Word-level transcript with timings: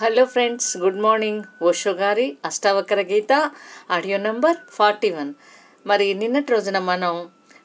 Hello 0.00 0.24
friends 0.24 0.76
good 0.76 1.00
morning. 1.00 1.44
Osho 1.62 1.92
గారి 1.92 2.26
Ashtavakra 2.44 3.00
Gita 3.00 3.32
audio 3.90 4.18
number 4.18 4.58
forty 4.70 5.10
one. 5.10 5.32
మరి 5.86 6.14
నిన్నటి 6.14 6.52
రోజున 6.52 6.78
మనం 6.78 7.14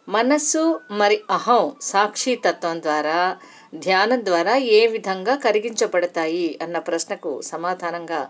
మనస్సు 0.09 0.81
మరి 0.91 1.17
అహం 1.31 1.71
సాక్షి 1.81 2.33
తత్వం 2.35 2.81
ద్వారా 2.81 3.19
ధ్యానం 3.75 4.25
ద్వారా 4.25 4.55
ఏ 4.55 4.87
విధంగా 4.87 5.35
కరిగించబడతాయి 5.35 6.59
అన్న 6.61 6.79
ప్రశ్నకు 6.79 7.41
సమాధానంగా 7.41 8.21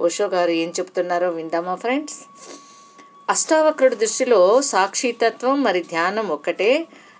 ఓషో 0.00 0.26
గారు 0.26 0.50
ఏం 0.50 0.72
చెప్తున్నారో 0.80 1.30
విందామా 1.30 1.74
ఫ్రెండ్స్? 1.74 2.18
అష్టావక్రుడి 3.30 3.96
దృష్టిలో 3.96 4.42
సాక్షితత్వం 4.72 5.62
మరి 5.62 5.82
ధ్యానం 5.82 6.28
ఒక్కటే. 6.28 6.72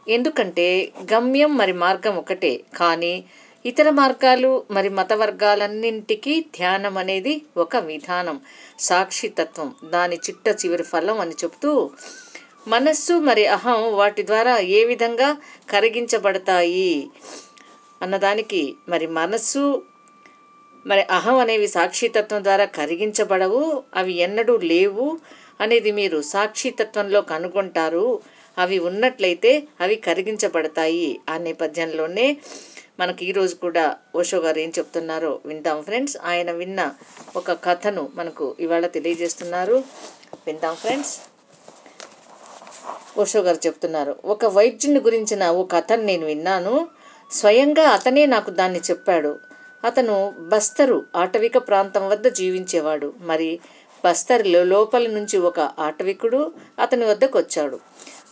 ఎందుకంటే 0.09 0.68
గమ్యం 1.14 1.57
మరి 1.57 1.73
మార్గం 1.73 2.16
ఒకటే 2.16 2.55
కానీ 2.77 3.14
ఇతర 3.67 3.91
మార్గాలు 3.91 4.64
మరి 4.71 4.89
మత 4.89 5.12
వర్గాలన్నింటికీ 5.12 6.41
ధ్యానం 6.57 6.98
అనేది 6.98 7.33
ఒక 7.57 7.77
విధానం. 7.87 8.37
సాక్షితత్వం 8.79 9.74
దాని 9.84 10.16
చిట్ట 10.16 10.48
చివరి 10.61 10.83
ఫలం 10.83 11.20
అని 11.20 11.34
చెప్తూ 11.45 11.71
మనస్సు 12.69 13.12
మరి 13.19 13.47
అహం 13.47 13.97
వాటి 13.97 14.27
ద్వారా 14.27 14.59
ఏ 14.59 14.84
విధంగా 14.84 15.29
కరిగించబడతాయి? 15.71 16.93
అన్నదానికి 18.02 18.62
మరి 18.88 19.07
మనస్సు 19.07 19.65
మరి 20.87 21.02
అహం 21.10 21.38
అనేవి 21.38 21.69
సాక్షితత్వం 21.69 22.45
ద్వారా 22.45 22.65
కరిగించబడవు 22.79 23.62
అవి 23.95 24.12
ఎన్నడూ 24.19 24.57
లేవు 24.65 25.07
అనేది 25.60 25.91
మీరు 25.91 26.23
సాక్షితత్వంలో 26.35 27.21
కనుగొంటారు. 27.23 28.07
అవి 28.59 28.79
ఉన్నట్లయితే 28.79 29.52
అవి 29.80 29.96
కరిగించబడతాయి. 29.96 31.09
ఆ 31.30 31.38
నేపథ్యంలోనే 31.38 32.27
మనకి 33.00 33.23
ఈరోజు 33.27 33.55
కూడా 33.55 33.96
ఓషో 34.14 34.38
గారు 34.38 34.59
ఏం 34.59 34.73
చెప్తున్నారో 34.78 35.41
విందాం 35.46 35.82
ఫ్రెండ్స్. 35.82 36.16
ఆయన 36.24 36.50
విన్న 36.50 36.80
ఒక 37.37 37.52
కథను 37.64 38.09
మనకు 38.15 38.57
ఇవాళ 38.60 38.87
తెలియజేస్తున్నారు. 38.87 39.76
విందాం 40.46 40.74
ఫ్రెండ్స్. 40.74 41.15
ఓషో 43.18 43.40
గారు 43.40 43.60
చెప్తున్నారు 43.66 44.16
ఒక 44.24 44.45
వైద్యుని 44.45 45.01
గురించిన 45.01 45.51
ఓ 45.51 45.65
కథను 45.65 46.02
నేను 46.02 46.26
విన్నాను. 46.26 46.88
స్వయంగా 47.32 47.84
అతనే 47.88 48.26
నాకు 48.26 48.51
దాన్ని 48.51 48.80
చెప్పాడు. 48.90 49.38
అతను 49.84 50.34
బస్తరు 50.38 51.06
ఆటవిక 51.16 51.56
ప్రాంతం 51.59 52.09
వద్ద 52.09 52.26
జీవించేవాడు. 52.26 53.12
మరి 53.21 53.60
బస్తర్లో 54.04 54.65
లోపల 54.65 55.06
నుంచి 55.06 55.38
ఒక 55.38 55.60
ఆటవికుడు 55.60 56.52
అతని 56.78 57.04
వద్దకు 57.04 57.38
వచ్చాడు 57.38 57.80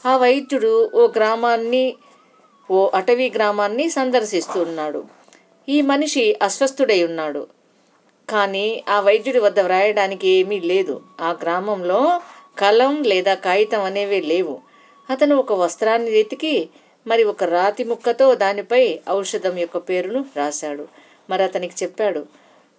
ఆ 0.06 0.17
వైద్యుడు 0.17 0.91
ఓ 0.94 1.06
గ్రామాన్ని 1.06 1.96
ఓ 2.70 2.91
అటవీ 2.95 3.31
గ్రామాన్ని 3.31 3.91
సందర్శిస్తూ 3.91 4.62
ఉన్నాడు 4.62 5.05
ఈ 5.69 5.81
మనిషి 5.81 6.37
అస్వస్థుడై 6.43 7.05
ఉన్నాడు. 7.05 7.47
కానీ 8.31 8.84
ఆ 8.89 9.01
వైద్యుడి 9.01 9.39
వద్ద 9.39 9.61
వ్రాయడానికి 9.61 10.29
ఏమీ 10.29 10.61
లేదు. 10.61 11.01
ఆ 11.20 11.37
గ్రామంలో 11.42 12.20
కలం 12.59 13.03
లేదా 13.03 13.35
కాగితం 13.35 13.81
అనేవి 13.81 14.20
లేవు. 14.20 14.61
అతను 15.11 15.37
ఒక 15.37 15.53
వస్త్రాన్ని 15.53 16.11
వెతికి 16.11 16.69
మరి 17.07 17.25
ఒక 17.25 17.45
రాతి 17.45 17.85
ముక్కతో 17.85 18.35
దానిపై 18.35 18.98
ఔషధం 19.11 19.59
యొక్క 19.59 19.77
పేరును 19.77 20.25
రాశాడు. 20.37 20.89
మరి 21.31 21.42
అతనికి 21.42 21.75
చెప్పాడు 21.83 22.27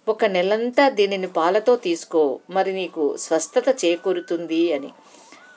ఒక 0.08 0.24
నెలంతా 0.24 0.88
దీనిని 0.88 1.26
పాలతో 1.26 1.76
తీసుకో 1.76 2.40
మరి 2.50 2.72
నీకు 2.72 3.16
స్వస్థత 3.16 3.84
చేకూరుతుంది 3.84 4.72
అని. 4.72 4.90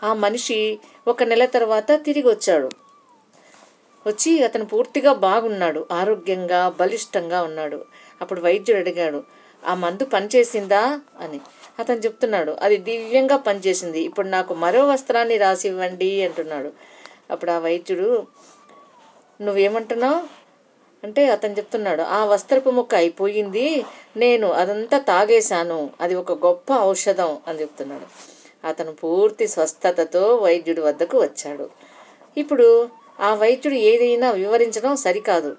ఆ 0.03 0.13
మనిషి 0.13 0.79
ఒక 1.07 1.23
నెల 1.23 1.45
తర్వాత 1.45 1.91
తిరిగి 1.91 2.27
వచ్చాడు. 2.27 2.88
వచ్చి 4.07 4.43
అతను 4.43 4.65
పూర్తిగా 4.65 5.13
బాగున్నాడు 5.13 5.87
ఆరోగ్యంగా 5.91 6.69
బలిష్టంగా 6.79 7.41
ఉన్నాడు. 7.43 7.85
అప్పుడు 8.21 8.41
వైద్యుడు 8.41 8.79
అడిగాడు 8.79 9.23
ఆ 9.65 9.73
మందు 9.73 10.05
పనిచేసిందా? 10.05 11.01
అని. 11.19 11.39
అతను 11.79 11.97
చెప్తున్నాడు 11.97 12.51
అది 12.51 12.77
దివ్యంగా 12.77 13.37
పనిచేసింది. 13.37 14.01
ఇప్పుడు 14.01 14.27
నాకు 14.27 14.53
మరో 14.53 14.87
వస్త్రాన్ని 14.87 15.37
రాసి 15.37 15.67
ఇవ్వండి 15.67 16.23
అంటున్నాడు. 16.23 16.71
అప్పుడు 17.31 17.51
ఆ 17.51 17.57
వైద్యుడు 17.59 18.27
నువ్వేమంటున్నావు? 19.41 20.39
అంటే 21.03 21.29
అతను 21.29 21.53
చెప్తున్నాడు 21.53 22.01
ఆ 22.01 22.25
వస్త్రపు 22.25 22.69
ముక్క 22.69 22.95
అయిపోయింది 22.95 23.85
నేను 24.17 24.51
అదంతా 24.51 24.97
తాగేశాను. 24.99 25.89
అది 26.01 26.15
ఒక 26.15 26.45
గొప్ప 26.45 26.73
ఔషధం 26.73 27.37
అని 27.47 27.61
చెప్తున్నాడు. 27.61 28.05
అతను 28.67 28.93
పూర్తి 28.93 29.47
స్వస్థతతో 29.47 30.35
వైద్యుడి 30.35 30.81
వద్దకు 30.81 31.21
వచ్చాడు. 31.21 31.69
ఇప్పుడు 32.37 32.89
ఆ 33.19 33.33
వైద్యుడు 33.33 33.75
ఏదైనా 33.75 34.31
వివరించడం 34.31 34.95
సరికాదు. 34.95 35.51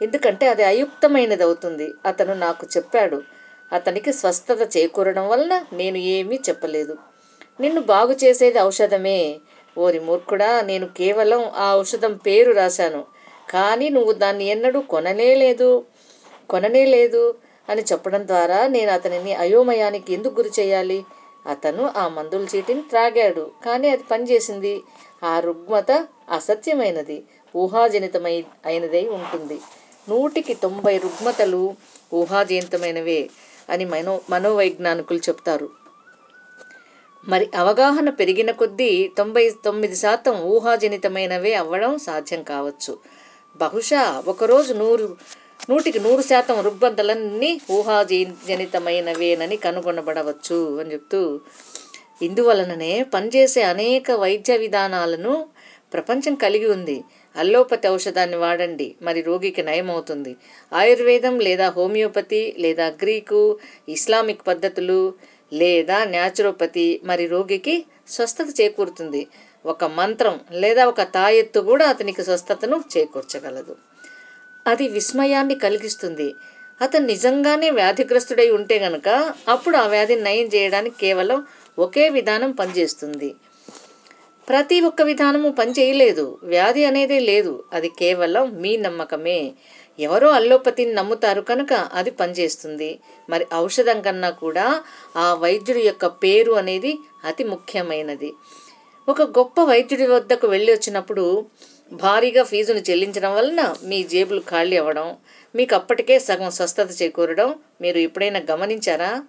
ఎందుకంటే 0.00 0.46
అది 0.46 0.62
అయుక్తమైనది 0.62 1.42
అవుతుంది 1.42 1.94
అతను 2.06 2.34
నాకు 2.34 2.66
చెప్పాడు 2.76 3.18
అతనికి 3.72 4.12
స్వస్థత 4.12 4.76
చేకూరడం 4.76 5.28
వలన 5.28 5.54
నేను 5.72 5.96
ఏమీ 6.16 6.40
చెప్పలేదు. 6.48 6.94
నిన్ను 7.60 7.80
బాగు 7.84 8.12
చేసేది 8.24 8.60
ఔషధమే. 8.60 9.18
ఓరి 9.76 9.98
మూర్ఖుడా 9.98 10.60
నేను 10.62 10.86
కేవలం 10.96 11.42
ఆ 11.56 11.74
ఔషధం 11.74 12.14
పేరు 12.26 12.52
రాశాను. 12.52 13.02
కానీ 13.50 13.88
నువ్వు 13.88 14.12
దాన్ని 14.12 14.44
ఎన్నడూ 14.44 14.80
కొననే 14.80 15.34
లేదు. 15.34 15.70
కొననే 16.48 16.84
లేదు 16.86 17.22
అని 17.68 17.82
చెప్పడం 17.82 18.26
ద్వారా 18.26 18.66
నేను 18.66 18.90
అతనిని 18.92 19.34
అయోమయానికి 19.34 20.10
ఎందుకు 20.12 20.34
గురి 20.34 20.50
చేయాలి? 20.60 20.98
అతను 21.46 21.92
ఆ 21.96 22.08
మందుల 22.08 22.46
చీటిని 22.54 22.82
త్రాగాడు. 22.82 23.50
కానీ 23.64 23.88
అది 23.88 24.02
పనిచేసింది. 24.02 24.74
ఆ 25.24 25.40
రుగ్మత 25.40 25.90
అసత్యమైనది. 26.30 27.18
ఊహాజనితమై 27.54 28.34
అయినదై 28.66 29.08
ఉంటుంది. 29.08 29.58
నూటికి 30.08 30.54
తొంభై 30.54 30.98
రుగ్మతలు 30.98 31.62
ఊహాజనితమైనవే 32.12 33.20
అని 33.68 33.84
మనో 33.84 34.20
మనోవైజ్ఞానికులు 34.30 35.18
చెప్తారు. 35.18 35.68
మరి 37.24 37.50
అవగాహన 37.56 38.10
పెరిగిన 38.10 38.50
కొద్దీ 38.50 38.90
తొంభై 39.18 39.50
తొమ్మిది 39.64 39.96
శాతం 39.96 40.40
ఊహాజనితమైనవే 40.44 41.54
అవ్వడం 41.54 41.98
సాధ్యం 41.98 42.42
కావచ్చు. 42.42 42.92
బహుశా 43.56 44.22
ఒకరోజు 44.26 44.74
నూరు 44.74 45.06
నూటికి 45.70 45.98
నూరు 46.00 46.22
శాతం 46.22 46.56
రుగ్మతలన్నీ 46.60 47.50
ఊహాజనితమైనవేనని 47.70 49.56
కనుగొనబడవచ్చు 49.56 50.78
అని 50.80 50.92
చెప్తూ 50.92 51.20
ఇందువలననే 52.22 53.02
పనిచేసే 53.14 53.62
అనేక 53.62 54.10
వైద్య 54.22 54.56
విధానాలను 54.56 55.34
ప్రపంచం 55.92 56.34
కలిగి 56.34 56.66
ఉంది. 56.66 56.96
అల్లోపతి 57.36 57.88
ఔషధాన్ని 57.88 58.36
వాడండి 58.36 58.94
మరి 59.02 59.20
రోగికి 59.20 59.62
నయమవుతుంది. 59.62 60.32
ఆయుర్వేదం 60.72 61.40
లేదా 61.40 61.68
హోమియోపతి 61.68 62.42
లేదా 62.58 62.88
గ్రీకు 63.02 63.42
ఇస్లామిక్ 63.88 64.46
పద్ధతులు 64.46 65.00
లేదా 65.52 66.04
న్యాచురోపతి 66.04 66.86
మరి 67.04 67.26
రోగికి 67.26 67.76
స్వస్థత 68.08 68.48
చేకూరుతుంది. 68.60 69.22
ఒక 69.64 69.84
మంత్రం 70.00 70.40
లేదా 70.52 70.84
ఒక 70.86 71.02
తాయెత్తు 71.14 71.60
కూడా 71.60 71.86
అతనికి 71.88 72.24
స్వస్థతను 72.24 72.78
చేకూర్చగలదు. 72.96 73.74
అది 74.66 74.88
విస్మయాన్ని 74.88 75.54
కలిగిస్తుంది. 75.54 76.34
అతను 76.82 77.06
నిజంగానే 77.06 77.70
వ్యాధిగ్రస్తుడై 77.70 78.50
ఉంటే 78.50 78.78
గనక 78.78 79.34
అప్పుడు 79.48 79.76
ఆ 79.76 79.86
వ్యాధిని 79.86 80.22
నయం 80.22 80.46
చేయడానికి 80.46 80.96
కేవలం 81.00 81.46
ఒకే 81.78 82.08
విధానం 82.08 82.50
పనిచేస్తుంది. 82.50 83.34
ప్రతి 84.48 84.80
ఒక్క 84.80 85.02
విధానము 85.02 85.50
పనిచేయలేదు. 85.50 86.38
వ్యాధి 86.42 86.84
అనేది 86.84 87.20
లేదు. 87.20 87.64
అది 87.72 87.88
కేవలం 87.88 88.60
మీ 88.62 88.76
నమ్మకమే. 88.76 89.52
ఎవరో 90.00 90.30
అల్లోపతిని 90.30 90.92
నమ్ముతారు 90.92 91.40
కనుక 91.40 91.72
అది 91.72 92.10
పనిచేస్తుంది. 92.10 92.98
మరి 93.30 93.46
ఔషధం 93.54 94.02
కన్నా 94.02 94.30
కూడా 94.30 94.82
ఆ 95.16 95.34
వైద్యుడి 95.34 95.80
యొక్క 95.80 96.06
పేరు 96.06 96.52
అనేది 96.52 96.98
అతి 97.24 97.44
ముఖ్యమైనది. 97.44 98.32
ఒక 99.08 99.22
గొప్ప 99.22 99.60
వైద్యుడి 99.60 100.06
వద్దకు 100.06 100.46
వెళ్ళి 100.46 100.72
వచ్చినప్పుడు 100.72 101.46
భారీగా 101.92 102.42
ఫీజును 102.42 102.78
చెల్లించడం 102.78 103.34
వలన 103.34 103.74
మీ 103.82 104.04
జేబులు 104.04 104.42
ఖాళీ 104.50 104.76
అవ్వడం 104.76 105.16
మీకు 105.56 105.74
అప్పటికే 105.74 106.18
సగం 106.18 106.50
స్వస్థత 106.50 106.88
చేకూరడం 107.02 107.54
మీరు 107.80 107.98
ఎప్పుడైనా 107.98 108.40
గమనించారా? 108.50 109.22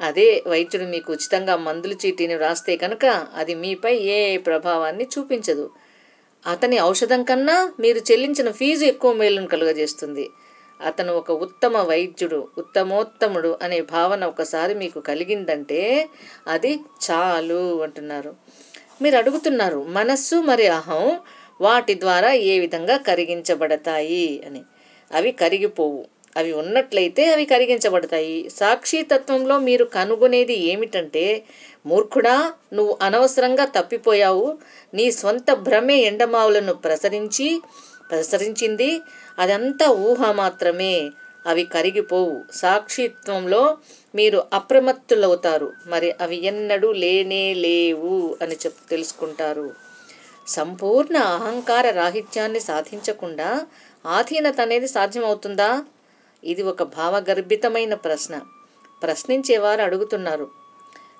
అదే 0.00 0.44
వైద్యుడు 0.46 0.84
మీకు 0.84 1.12
ఉచితంగా 1.12 1.56
మందుల 1.56 1.92
చీటీని 1.92 2.36
రాస్తే 2.36 2.76
కనుక 2.76 3.26
అది 3.34 3.54
మీపై 3.54 3.96
ఏ 3.96 4.36
ప్రభావాన్ని 4.36 5.04
చూపించదు. 5.04 5.70
అతని 6.46 6.80
ఔషధం 6.80 7.22
కన్నా 7.22 7.72
మీరు 7.80 7.98
చెల్లించిన 7.98 8.50
ఫీజు 8.50 8.84
ఎక్కువ 8.84 9.12
మేలును 9.12 9.46
కలుగజేస్తుంది. 9.46 10.30
అతను 10.86 11.14
ఒక 11.14 11.30
ఉత్తమ 11.30 11.76
వైద్యుడు 11.78 12.48
ఉత్తమోత్తముడు 12.58 13.58
అనే 13.62 13.80
భావన 13.80 14.24
ఒకసారి 14.24 14.74
మీకు 14.74 15.00
కలిగిందంటే 15.00 16.08
అది 16.48 16.80
చాలు 17.10 17.82
అంటున్నారు. 17.82 18.34
మీరు 19.02 19.16
అడుగుతున్నారు 19.16 19.84
మనస్సు 19.88 20.36
మరి 20.36 20.66
అహం 20.66 21.20
వాటి 21.60 22.00
ద్వారా 22.00 22.32
ఏ 22.32 22.58
విధంగా 22.58 22.96
కరిగించబడతాయి 22.96 24.42
అని. 24.46 24.62
అవి 25.14 25.32
కరిగిపోవు. 25.32 26.04
అవి 26.36 26.52
ఉన్నట్లయితే 26.52 27.32
అవి 27.32 27.44
కరిగించబడతాయి. 27.44 28.50
సాక్షితత్వంలో 28.56 29.58
మీరు 29.58 29.84
కనుగొనేది 29.84 30.54
ఏమిటంటే 30.54 31.24
మూర్ఖుడా 31.86 32.52
నువ్వు 32.72 32.98
అనవసరంగా 33.02 33.64
తప్పిపోయావు. 33.64 34.58
నీ 34.94 35.10
సొంత 35.10 35.54
భ్రమే 35.54 35.96
ఎండమావులను 35.96 36.74
ప్రసరించి 36.74 37.60
ప్రసరించింది. 38.10 39.00
అదంతా 39.38 39.88
ఊహ 39.88 40.32
మాత్రమే. 40.32 41.10
అవి 41.46 41.64
కరిగిపోవు. 41.64 42.44
సాక్షిత్వంలో 42.52 43.78
మీరు 44.14 44.42
అప్రమత్తులవుతారు. 44.52 45.72
మరి 45.86 46.12
అవి 46.20 46.46
ఎన్నడూ 46.46 46.92
లేనే 46.92 47.54
లేవు 47.54 48.36
అని 48.42 48.54
చెప్ 48.54 48.90
తెలుసుకుంటారు. 48.90 49.87
సంపూర్ణ 50.48 51.16
అహంకార 51.16 51.90
రాహిత్యాన్ని 51.90 52.60
సాధించకుండా 52.60 53.66
ఆధీనత 54.06 54.60
అనేది 54.60 54.88
సాధ్యమవుతుందా? 54.88 55.82
ఇది 56.44 56.62
ఒక 56.62 56.82
భావగర్భితమైన 56.82 57.94
ప్రశ్న. 57.94 58.40
ప్రశ్నించేవారు 59.02 59.82
అడుగుతున్నారు. 59.82 60.48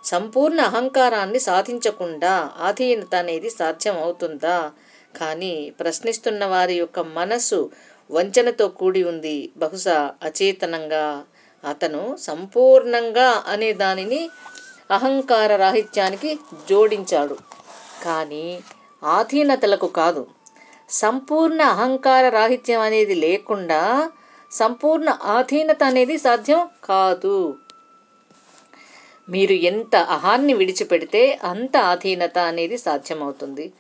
సంపూర్ణ 0.05 0.61
అహంకారాన్ని 0.61 1.39
సాధించకుండా 1.39 2.51
ఆధీనత 2.61 3.15
అనేది 3.15 3.51
సాధ్యం 3.51 3.97
అవుతుందా 4.03 4.71
కానీ 5.17 5.73
ప్రశ్నిస్తున్న 5.81 6.45
వారి 6.45 6.75
యొక్క 6.75 6.99
మనస్సు 7.01 7.71
వంచనతో 8.11 8.69
కూడి 8.69 9.05
ఉంది. 9.05 9.51
బహుశా 9.57 10.11
అచేతనంగా. 10.23 11.23
అతను 11.69 12.17
సంపూర్ణంగా 12.21 13.45
అనే 13.49 13.73
దానిని 13.73 14.31
అహంకార 14.91 15.57
రాహిత్యానికి 15.57 16.39
జోడించాడు. 16.71 17.37
కానీ 18.05 18.61
ఆధీనతలకు 19.05 19.87
కాదు. 19.87 20.27
సంపూర్ణ 20.89 21.63
అహంకార 21.63 22.29
రాహిత్యం 22.29 22.81
అనేది 22.81 23.15
లేకుండా 23.15 24.11
సంపూర్ణ 24.53 25.19
ఆధీనత 25.25 25.83
అనేది 25.83 26.19
సాధ్యం 26.19 26.69
కాదు. 26.85 27.57
మీరు 29.29 29.53
ఎంత 29.53 29.97
అహాన్ని 29.97 30.55
విడిచిపెడితే 30.55 31.39
అంత 31.45 31.77
ఆధీనత 31.77 32.39
అనేది 32.39 32.79
సాధ్యమవుతుంది. 32.79 33.73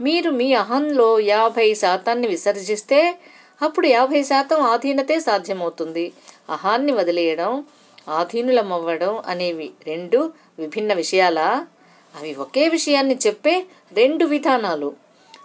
మీరు 0.00 0.30
మీ 0.30 0.52
అహంలో 0.52 1.20
యాభై 1.20 1.74
శాతాన్ని 1.74 2.26
విసర్జిస్తే 2.26 3.18
అప్పుడు 3.62 3.86
యాభై 3.86 4.22
శాతం 4.22 4.60
ఆధీనతే 4.60 5.20
సాధ్యమవుతుంది. 5.20 6.12
అహాన్ని 6.50 6.92
వదిలేయడం 6.92 7.64
ఆధీనులమవ్వడం 8.08 9.22
అనేవి 9.26 9.70
రెండు 9.86 10.32
విభిన్న 10.58 10.92
విషయాలా? 10.92 11.66
అవి 12.14 12.30
ఒకే 12.44 12.64
విషయాన్ని 12.68 13.16
చెప్పే 13.26 13.54
రెండు 13.96 14.24
విధానాలు. 14.24 14.88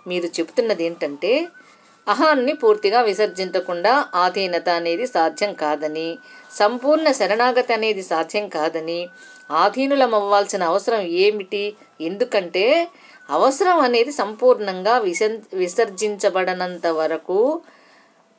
మీరు 0.07 0.27
చెబుతున్నది 0.37 0.83
ఏంటంటే 0.87 1.31
అహాన్ని 2.07 2.53
పూర్తిగా 2.53 2.99
విసర్జించకుండా 3.01 3.93
ఆధీనత 4.23 4.67
అనేది 4.79 5.05
సాధ్యం 5.07 5.53
కాదని 5.53 6.07
సంపూర్ణ 6.53 7.07
శరణాగతి 7.11 7.71
అనేది 7.73 8.03
సాధ్యం 8.03 8.45
కాదని 8.49 8.99
ఆధీనులమవ్వాల్సిన 9.49 10.63
అవసరం 10.63 11.01
ఏమిటి? 11.23 11.63
ఎందుకంటే 12.01 12.65
అవసరం 13.29 13.77
అనేది 13.79 14.11
సంపూర్ణంగా 14.11 14.95
విస 14.97 15.21
విసర్జించబడనంత 15.61 16.87
వరకు 16.99 17.39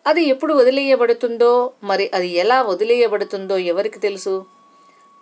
అది 0.06 0.22
ఎప్పుడు 0.24 0.52
వదిలేయబడుతుందో 0.54 1.52
మరి 1.82 2.04
అది 2.14 2.28
ఎలా 2.42 2.58
వదిలేయబడుతుందో 2.62 3.56
ఎవరికి 3.72 3.98
తెలుసు? 3.98 4.34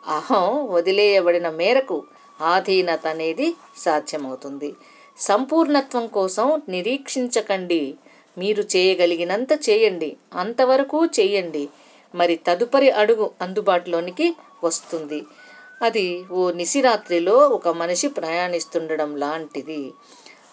అహం 0.04 0.46
వదిలేయబడిన 0.76 1.48
మేరకు 1.60 1.96
ఆధీనత 2.40 3.06
అనేది 3.06 3.54
సాధ్యమవుతుంది. 3.76 4.70
సంపూర్ణత్వం 5.18 6.06
కోసం 6.06 6.62
నిరీక్షించకండి. 6.68 7.94
మీరు 8.38 8.62
చేయగలిగినంత 8.62 9.52
చేయండి. 9.70 10.16
అంతవరకు 10.34 11.04
చేయండి. 11.20 11.68
మరి 12.14 12.36
తదుపరి 12.36 12.90
అడుగు 12.90 13.30
అందుబాటులోనికి 13.42 14.36
వస్తుంది. 14.64 15.26
అది 15.82 16.24
ఓ 16.30 16.50
నిశిరాత్రిలో 16.50 17.38
ఒక 17.48 17.68
మనిషి 17.68 18.08
ప్రయాణిస్తుండడం 18.08 19.16
లాంటిది. 19.16 19.92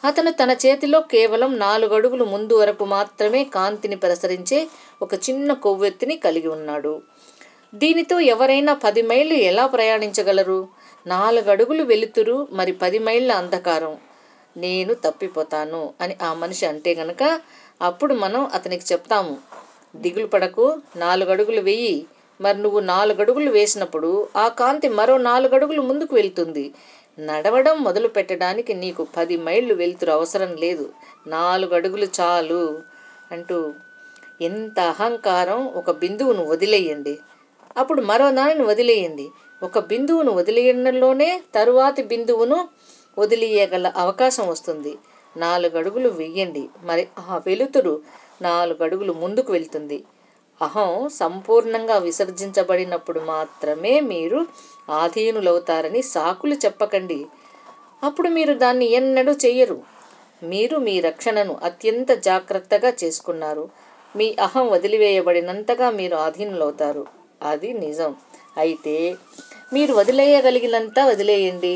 అతను 0.05 0.31
తన 0.31 0.51
చేతిలో 0.51 0.99
కేవలం 1.01 1.59
నాలుగు 1.59 1.95
అడుగులు 1.95 2.23
ముందు 2.23 2.53
వరకు 2.53 2.85
మాత్రమే 2.85 3.43
కాంతిని 3.43 3.95
ప్రసరించే 3.95 4.67
ఒక 5.01 5.13
చిన్న 5.15 5.53
కొవ్వెత్తిని 5.53 6.17
కలిగి 6.17 6.47
ఉన్నాడు. 6.47 7.01
దీనితో 7.73 8.19
ఎవరైనా 8.19 8.73
పది 8.73 9.01
మైళ్ళు 9.01 9.33
ఎలా 9.33 9.67
ప్రయాణించగలరు? 9.67 10.67
నాలుగు 11.05 11.49
అడుగులు 11.49 11.83
వెలుతురు 11.83 12.47
మరి 12.51 12.71
పది 12.71 12.99
మైళ్ళ 12.99 13.31
అంధకారం. 13.31 13.93
నేను 14.57 14.93
తప్పిపోతాను 14.93 15.93
అని 16.01 16.15
ఆ 16.21 16.33
మనిషి 16.33 16.65
అంటే 16.65 16.95
గనక 16.95 17.23
అప్పుడు 17.81 18.13
మనం 18.13 18.45
అతనికి 18.53 18.85
చెప్తాము 18.93 19.33
దిగులు 19.95 20.27
పడకు 20.27 20.65
నాలుగు 20.95 21.31
అడుగులు 21.31 21.61
వెయ్యి 21.61 21.95
మరి 22.41 22.57
నువ్వు 22.57 22.79
నాలుగు 22.79 23.21
అడుగులు 23.21 23.51
వేసినప్పుడు 23.51 24.27
ఆ 24.35 24.47
కాంతి 24.47 24.89
మరో 24.89 25.17
నాలుగు 25.17 25.55
అడుగులు 25.55 25.81
ముందుకు 25.81 26.15
వెళ్తుంది. 26.15 26.65
నడవడం 27.19 27.83
మొదలు 27.83 28.07
పెట్టడానికి 28.07 28.73
నీకు 28.73 29.03
పది 29.17 29.37
మైళ్ళు 29.37 29.73
వెళ్తురు 29.73 30.11
అవసరం 30.11 30.55
లేదు. 30.55 30.85
నాలుగు 31.27 31.75
అడుగులు 31.75 32.07
చాలు 32.19 32.61
అంటూ 33.31 33.57
ఎంత 34.41 34.79
అహంకారం 34.79 35.67
ఒక 35.75 35.91
బిందువును 35.91 36.45
వదిలేయండి. 36.45 37.19
అప్పుడు 37.77 38.01
మరో 38.01 38.31
దానిని 38.31 38.63
వదిలేయండి. 38.63 39.25
ఒక 39.63 39.79
బిందువును 39.79 40.31
వదిలేయడంలోనే 40.31 41.41
తరువాతి 41.55 42.03
బిందువును 42.03 42.69
వదిలివేయగల 43.17 43.93
అవకాశం 43.97 44.47
వస్తుంది. 44.47 44.97
నాలుగు 45.37 45.77
అడుగులు 45.77 46.09
వెయ్యండి. 46.09 46.69
మరి 46.83 47.07
ఆ 47.19 47.41
వెలుతురు 47.45 48.01
నాలుగు 48.41 48.83
అడుగులు 48.83 49.13
ముందుకు 49.13 49.53
వెళ్తుంది. 49.53 50.03
అహం 50.61 51.09
సంపూర్ణంగా 51.09 51.97
విసర్జించబడినప్పుడు 51.97 53.19
మాత్రమే 53.19 53.99
మీరు 53.99 54.45
ఆధీనులవుతారని 54.89 56.01
సాకులు 56.01 56.55
చెప్పకండి. 56.55 57.25
అప్పుడు 58.03 58.29
మీరు 58.29 58.53
దాన్ని 58.53 58.85
ఎన్నడూ 58.85 59.31
చెయ్యరు. 59.31 59.79
మీరు 60.43 60.77
మీ 60.77 60.99
రక్షణను 60.99 61.57
అత్యంత 61.63 62.11
జాగ్రత్తగా 62.11 62.93
చేసుకున్నారు. 63.03 63.69
మీ 64.15 64.35
అహం 64.39 64.67
వదిలివేయబడినంతగా 64.67 65.89
మీరు 65.89 66.15
ఆధీనులవుతారు. 66.15 67.05
అది 67.43 67.73
నిజం. 67.73 68.15
అయితే 68.57 69.15
మీరు 69.73 69.93
వదిలేయగలిగినంత 69.93 70.99
వదిలేయండి. 70.99 71.75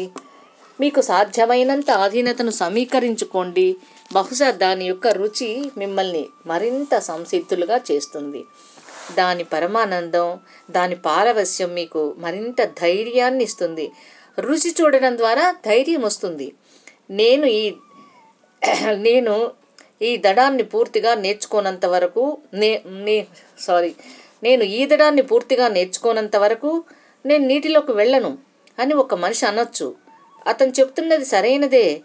మీకు 0.79 1.01
సాధ్యమైనంత 1.01 1.91
ఆధీనతను 1.91 2.51
సమీకరించుకోండి. 2.51 3.67
బహుశా 4.13 4.51
దాని 4.51 4.85
యొక్క 4.85 5.07
రుచి 5.07 5.71
మిమ్మల్ని 5.77 6.23
మరింత 6.45 6.95
సంసిద్ధులుగా 6.99 7.77
చేస్తుంది. 7.91 8.41
దాని 9.15 9.43
పరమానందం 9.43 10.39
దాని 10.71 10.95
పారవస్యం 10.95 11.73
మీకు 11.73 12.01
మరింత 12.17 12.61
ధైర్యాన్ని 12.81 13.43
ఇస్తుంది. 13.43 13.85
రుచి 14.37 14.71
చూడడం 14.81 15.17
ద్వారా 15.17 15.45
ధైర్యం 15.65 16.01
వస్తుంది. 16.01 16.47
నేను 17.09 17.45
ఈ 17.45 17.63
నేను 19.07 19.33
ఈ 20.01 20.11
దడాన్ని 20.17 20.63
పూర్తిగా 20.63 21.15
నేర్చుకోనంత 21.15 21.85
వరకు 21.85 22.23
నే 22.53 22.69
నే 23.05 23.17
సారీ 23.59 23.91
నేను 24.43 24.63
ఈ 24.63 24.85
దడాన్ని 24.85 25.21
పూర్తిగా 25.21 25.67
నేర్చుకోనంత 25.67 26.35
వరకు 26.35 26.71
నేను 27.25 27.47
నీటిలోకి 27.47 27.91
వెళ్ళను 27.91 28.37
అని 28.79 28.93
ఒక 28.93 29.13
మనిషి 29.13 29.45
అనొచ్చు. 29.45 29.95
అతను 30.47 30.73
చెప్తున్నది 30.79 31.25
సరైనదే. 31.25 32.01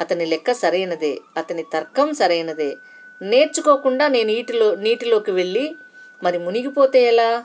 అతని 0.00 0.26
లెక్క 0.26 0.52
సరైనదే. 0.52 1.18
అతని 1.36 1.62
తర్కం 1.72 2.14
సరైనదే. 2.14 2.76
నేర్చుకోకుండా 3.22 4.08
నేను 4.08 4.26
నీటిలో 4.26 4.74
నీటిలోకి 4.74 5.30
వెళ్ళి 5.30 5.72
మరి 6.22 6.38
మునిగిపోతే 6.38 7.02
ఎలా? 7.02 7.44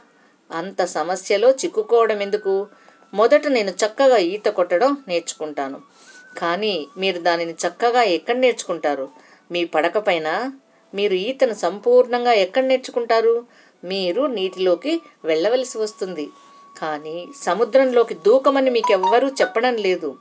అంత 0.51 0.85
సమస్యలో 0.85 1.51
చిక్కుకోవడం 1.51 2.21
ఎందుకు? 2.21 2.67
మొదట 3.13 3.47
నేను 3.47 3.71
చక్కగా 3.71 4.17
ఈత 4.17 4.45
కొట్టడం 4.45 4.97
నేర్చుకుంటాను. 5.07 5.81
కానీ 6.37 6.87
మీరు 6.97 7.19
దానిని 7.19 7.53
చక్కగా 7.53 8.01
ఎక్కడ 8.01 8.35
నేర్చుకుంటారు? 8.35 9.09
మీ 9.51 9.65
పడక 9.65 9.97
పైన 9.97 10.51
మీరు 10.93 11.13
ఈతను 11.13 11.53
సంపూర్ణంగా 11.53 12.31
ఎక్కడ 12.33 12.63
నేర్చుకుంటారు? 12.63 13.45
మీరు 13.83 14.21
నీటిలోకి 14.21 15.01
వెళ్ళవలసి 15.25 15.77
వస్తుంది. 15.77 16.29
కానీ 16.77 17.27
సముద్రంలోకి 17.43 18.13
దూకమని 18.13 18.69
మీకు 18.69 18.91
ఎవ్వరూ 18.91 19.27
చెప్పడం 19.27 19.75
లేదు. 19.75 20.15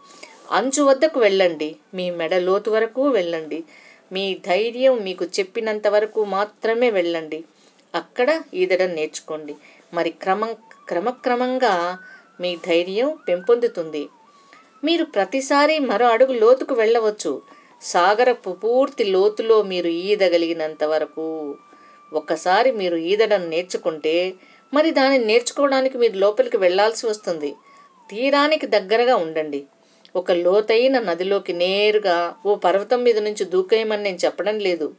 అంచు 0.50 0.82
వద్దకు 0.82 1.20
వెళ్ళండి. 1.20 1.76
మీ 1.94 2.10
మెడ 2.10 2.34
లోతు 2.34 2.70
వరకు 2.70 3.08
వెళ్ళండి. 3.08 3.64
మీ 4.12 4.34
ధైర్యం 4.46 4.96
మీకు 4.98 5.24
చెప్పినంత 5.24 5.86
వరకు 5.86 6.24
మాత్రమే 6.24 6.90
వెళ్ళండి. 6.90 7.44
అక్కడ 7.94 8.42
ఈదడం 8.54 8.88
నేర్చుకోండి. 8.88 9.54
మరి 9.94 10.10
క్రమం 10.10 10.54
క్రమక్రమంగా 10.88 11.98
మీ 12.40 12.56
ధైర్యం 12.66 13.18
పెంపొందుతుంది. 13.28 14.08
మీరు 14.84 15.04
ప్రతిసారి 15.04 15.78
మరో 15.78 16.08
అడుగు 16.08 16.32
లోతుకు 16.32 16.74
వెళ్ళవచ్చు. 16.74 17.42
సాగరపు 17.82 18.50
పూర్తి 18.50 19.04
లోతులో 19.04 19.62
మీరు 19.62 19.88
ఈదగలిగినంత 19.88 20.84
వరకు. 20.84 21.56
ఒక్కసారి 22.12 22.72
మీరు 22.72 22.96
ఈదడం 22.96 23.50
నేర్చుకుంటే 23.50 24.34
మరి 24.74 24.90
దాన్ని 24.90 25.18
నేర్చుకోవడానికి 25.18 25.98
మీరు 25.98 26.16
లోపలికి 26.16 26.56
వెళ్ళాల్సి 26.56 27.06
వస్తుంది. 27.06 27.54
తీరానికి 28.10 28.66
దగ్గరగా 28.66 29.16
ఉండండి. 29.16 29.64
ఒక 30.16 30.32
లోతైన 30.32 30.98
నదిలోకి 30.98 31.52
నేరుగా 31.52 32.34
ఓ 32.46 32.54
పర్వతం 32.54 33.02
మీద 33.02 33.18
నుంచి 33.18 33.44
దూకేయమని 33.44 34.02
నేను 34.02 34.16
చెప్పడం 34.16 34.58
లేదు. 34.58 34.94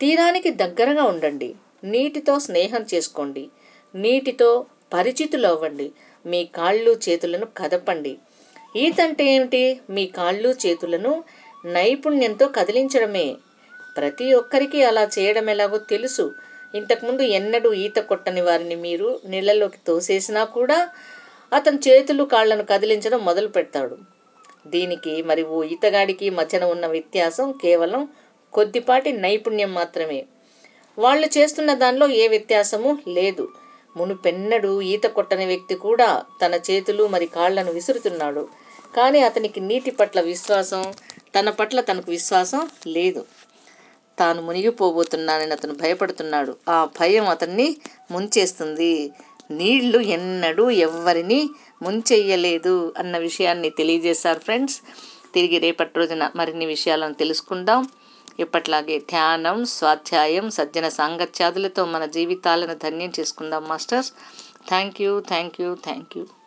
తీరానికి 0.00 0.50
దగ్గరగా 0.50 1.02
ఉండండి. 1.02 1.54
నీటితో 1.84 2.38
స్నేహం 2.38 2.86
చేసుకోండి. 2.94 3.48
నీటితో 3.94 4.66
పరిచితులు 4.92 5.46
అవ్వండి 5.46 5.92
మీ 6.26 6.44
కాళ్ళు 6.44 7.00
చేతులను 7.08 7.46
కదపండి. 7.56 8.18
ఈత 8.76 9.00
అంటే 9.00 9.24
ఏమిటి? 9.24 9.80
మీ 9.90 10.06
కాళ్ళు 10.06 10.54
చేతులను 10.66 11.24
నైపుణ్యంతో 11.64 12.48
కదిలించడమే. 12.48 13.36
ప్రతి 13.96 14.34
ఒక్కరికి 14.34 14.84
అలా 14.84 15.08
చేయడం 15.18 15.50
ఎలాగో 15.50 15.78
తెలుసు. 15.78 16.34
ఇంతకుముందు 16.74 17.22
ఎన్నడూ 17.22 17.72
ఈత 17.72 17.98
కొట్టని 17.98 18.40
వారిని 18.40 18.76
మీరు 18.76 19.20
నీళ్ళలోకి 19.26 19.78
తోసేసినా 19.86 20.44
కూడా 20.44 20.88
అతని 21.52 21.78
చేతులు 21.88 22.24
కాళ్ళను 22.24 22.64
కదిలించడం 22.64 23.24
మొదలు 23.24 23.48
పెడతాడు. 23.48 23.96
దీనికి 24.66 25.22
మరి 25.22 25.42
ఓ 25.42 25.62
ఈతగాడికి 25.62 26.30
మధ్యన 26.30 26.64
ఉన్న 26.64 26.86
వ్యత్యాసం 26.86 27.52
కేవలం 27.52 28.08
కొద్దిపాటి 28.52 29.12
నైపుణ్యం 29.12 29.74
మాత్రమే. 29.74 30.26
వాళ్ళు 30.98 31.26
చేస్తున్న 31.38 31.74
దానిలో 31.74 32.08
ఏ 32.08 32.28
వ్యత్యాసము 32.28 32.98
లేదు. 33.08 33.48
మునుపెన్నడు 33.96 34.80
ఈత 34.80 35.06
కొట్టని 35.06 35.46
వ్యక్తి 35.46 35.74
కూడా 35.74 36.22
తన 36.42 36.54
చేతులు 36.70 37.06
మరి 37.06 37.26
కాళ్ళను 37.26 37.72
విసురుతున్నాడు. 37.72 38.48
కానీ 38.96 39.20
అతనికి 39.20 39.60
నీటి 39.60 39.90
పట్ల 39.90 40.20
విశ్వాసం 40.20 40.94
తన 41.36 41.50
పట్ల 41.50 41.80
తనకు 41.80 42.10
విశ్వాసం 42.10 42.68
లేదు. 42.86 43.24
తాను 44.18 44.42
మునిగిపోబోతున్నానని 44.42 45.52
అతను 45.52 45.74
భయపడుతున్నాడు. 45.74 46.56
ఆ 46.68 46.88
భయం 47.00 47.28
అతన్ని 47.28 47.76
ముంచేస్తుంది. 48.10 49.12
నీళ్ళు 49.50 49.98
ఎన్నడూ 49.98 50.70
ఎవ్వరిని 50.70 51.50
ముంచెయ్యలేదు 51.82 52.94
అన్న 52.98 53.18
విషయాన్ని 53.18 53.70
తెలియజేశారు 53.70 54.38
ఫ్రెండ్స్. 54.38 54.80
తిరిగి 55.34 55.58
రేపటి 55.58 55.98
రోజున 55.98 56.30
మరిన్ని 56.36 56.66
విషయాలను 56.66 57.14
తెలుసుకుందాం. 57.14 57.88
ఎప్పట్లాగే 58.40 58.98
ధ్యానం 58.98 59.64
స్వాధ్యాయం 59.64 60.50
సజ్జన 60.50 60.88
సాంగత్యాదులతో 60.88 61.84
మన 61.84 62.04
జీవితాలను 62.04 62.74
ధన్యం 62.74 63.12
చేసుకుందాం 63.20 63.68
masters. 63.68 64.12
Thank 64.68 65.02
you 65.02 65.20
thank 65.20 65.60
you 65.60 65.74
thank 65.74 66.18
you. 66.18 66.37